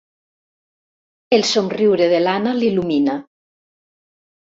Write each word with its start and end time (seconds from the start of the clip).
El 1.37 1.43
somriure 1.49 2.07
de 2.13 2.21
l'Anna 2.21 2.53
l'illumina. 2.61 3.19